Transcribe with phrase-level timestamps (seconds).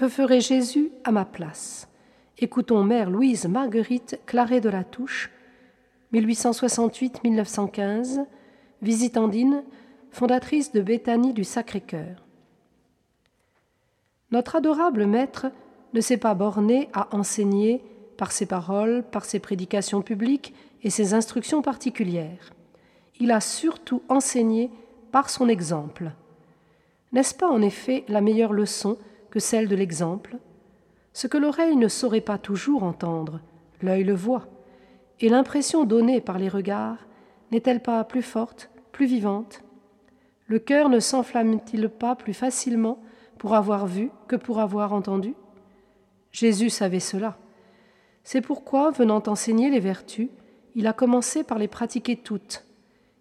[0.00, 1.86] Que ferait Jésus à ma place?
[2.38, 5.30] Écoutons Mère Louise Marguerite Claret de la Touche,
[6.14, 8.24] 1868-1915,
[8.80, 9.62] visitandine,
[10.10, 12.24] fondatrice de Béthanie du Sacré-Cœur.
[14.30, 15.48] Notre adorable Maître
[15.92, 17.82] ne s'est pas borné à enseigner
[18.16, 22.54] par ses paroles, par ses prédications publiques et ses instructions particulières.
[23.18, 24.70] Il a surtout enseigné
[25.12, 26.12] par son exemple.
[27.12, 28.96] N'est-ce pas en effet la meilleure leçon
[29.30, 30.36] que celle de l'exemple
[31.12, 33.40] Ce que l'oreille ne saurait pas toujours entendre,
[33.82, 34.48] l'œil le voit,
[35.20, 37.06] et l'impression donnée par les regards
[37.50, 39.62] n'est-elle pas plus forte, plus vivante?
[40.46, 43.00] Le cœur ne s'enflamme-t-il pas plus facilement
[43.38, 45.34] pour avoir vu que pour avoir entendu?
[46.32, 47.38] Jésus savait cela.
[48.24, 50.28] C'est pourquoi, venant enseigner les vertus,
[50.74, 52.64] il a commencé par les pratiquer toutes.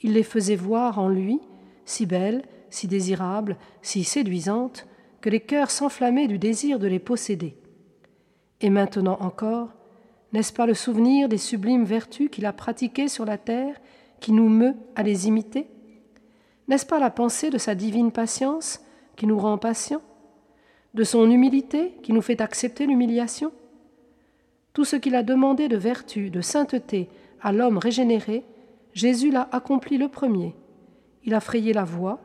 [0.00, 1.40] Il les faisait voir en lui,
[1.84, 4.86] si belles, si désirables, si séduisantes,
[5.22, 7.56] que les cœurs s'enflammaient du désir de les posséder.
[8.60, 9.70] Et maintenant encore,
[10.32, 13.76] n'est-ce pas le souvenir des sublimes vertus qu'il a pratiquées sur la terre
[14.20, 15.68] qui nous meut à les imiter?
[16.68, 18.80] N'est-ce pas la pensée de sa divine patience
[19.16, 20.02] qui nous rend patients?
[20.94, 23.52] De son humilité qui nous fait accepter l'humiliation?
[24.72, 27.08] Tout ce qu'il a demandé de vertu, de sainteté
[27.40, 28.44] à l'homme régénéré,
[28.92, 30.54] Jésus l'a accompli le premier.
[31.24, 32.20] Il a frayé la voie,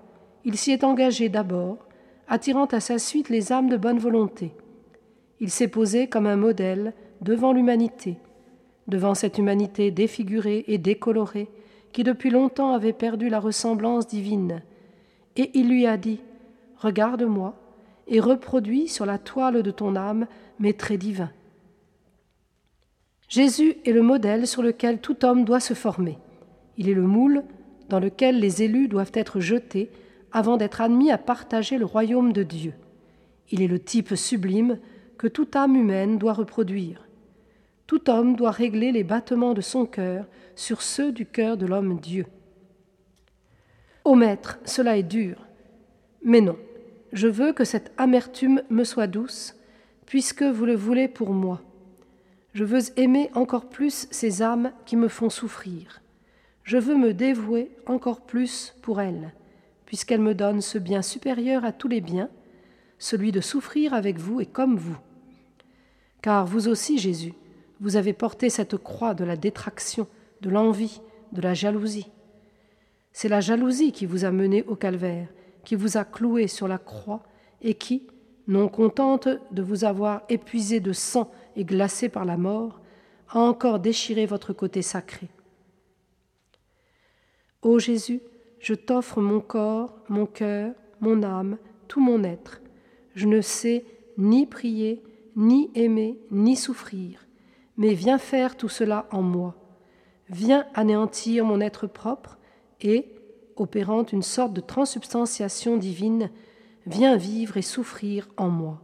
[0.45, 1.86] il s'y est engagé d'abord,
[2.27, 4.53] attirant à sa suite les âmes de bonne volonté.
[5.39, 8.17] Il s'est posé comme un modèle devant l'humanité,
[8.87, 11.49] devant cette humanité défigurée et décolorée
[11.91, 14.61] qui depuis longtemps avait perdu la ressemblance divine,
[15.35, 16.19] et il lui a dit
[16.77, 17.55] Regarde-moi
[18.07, 20.27] et reproduis sur la toile de ton âme
[20.59, 21.31] mes traits divins.
[23.27, 26.17] Jésus est le modèle sur lequel tout homme doit se former.
[26.77, 27.43] Il est le moule
[27.89, 29.89] dans lequel les élus doivent être jetés
[30.31, 32.73] avant d'être admis à partager le royaume de Dieu.
[33.49, 34.79] Il est le type sublime
[35.17, 37.07] que toute âme humaine doit reproduire.
[37.87, 41.99] Tout homme doit régler les battements de son cœur sur ceux du cœur de l'homme
[41.99, 42.25] Dieu.
[44.03, 45.37] Ô Maître, cela est dur.
[46.23, 46.57] Mais non,
[47.13, 49.55] je veux que cette amertume me soit douce,
[50.05, 51.61] puisque vous le voulez pour moi.
[52.53, 56.01] Je veux aimer encore plus ces âmes qui me font souffrir.
[56.63, 59.33] Je veux me dévouer encore plus pour elles
[59.87, 62.29] puisqu'elle me donne ce bien supérieur à tous les biens,
[62.99, 64.97] celui de souffrir avec vous et comme vous.
[66.21, 67.33] Car vous aussi, Jésus,
[67.79, 70.07] vous avez porté cette croix de la détraction,
[70.41, 70.99] de l'envie,
[71.31, 72.11] de la jalousie.
[73.13, 75.29] C'est la jalousie qui vous a mené au calvaire,
[75.63, 77.23] qui vous a cloué sur la croix
[77.61, 78.07] et qui,
[78.47, 82.81] non contente de vous avoir épuisé de sang et glacé par la mort,
[83.29, 85.29] a encore déchiré votre côté sacré.
[87.61, 88.21] Ô Jésus,
[88.59, 91.57] je t'offre mon corps, mon cœur, mon âme,
[91.87, 92.61] tout mon être.
[93.15, 93.85] Je ne sais
[94.17, 95.03] ni prier,
[95.35, 97.27] ni aimer, ni souffrir,
[97.77, 99.55] mais viens faire tout cela en moi.
[100.29, 102.37] Viens anéantir mon être propre
[102.81, 103.05] et,
[103.55, 106.31] opérant une sorte de transubstantiation divine,
[106.85, 108.81] viens vivre et souffrir en moi.